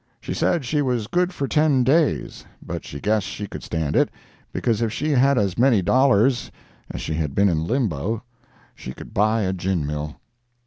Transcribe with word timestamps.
She 0.19 0.33
said 0.33 0.65
she 0.65 0.81
was 0.81 1.05
good 1.05 1.31
for 1.31 1.47
ten 1.47 1.83
days, 1.83 2.43
but 2.59 2.83
she 2.83 2.99
guessed 2.99 3.27
she 3.27 3.45
could 3.45 3.61
stand 3.61 3.95
it, 3.95 4.09
because 4.51 4.81
if 4.81 4.91
she 4.91 5.11
had 5.11 5.37
as 5.37 5.59
many 5.59 5.83
dollars 5.83 6.49
as 6.89 7.01
she 7.01 7.13
had 7.13 7.35
been 7.35 7.49
in 7.49 7.67
limbo 7.67 8.23
she 8.73 8.93
could 8.95 9.13
buy 9.13 9.43
a 9.43 9.53
gin 9.53 9.85
mill. 9.85 10.15